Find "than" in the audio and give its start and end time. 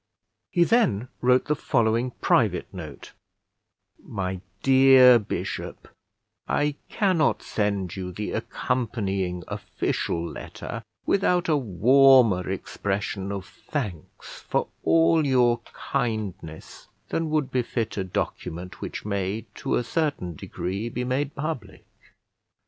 17.09-17.29